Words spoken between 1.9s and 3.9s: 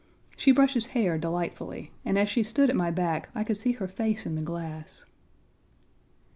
and as she stood at my back I could see her